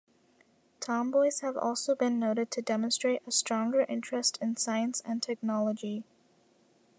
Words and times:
Tomboys 0.79 1.41
have 1.41 1.55
also 1.55 1.93
been 1.93 2.17
noted 2.17 2.49
to 2.49 2.61
demonstrate 2.63 3.21
a 3.27 3.31
stronger 3.31 3.81
interest 3.81 4.39
in 4.41 4.55
science 4.57 4.99
and 5.05 5.21
technology. 5.21 6.05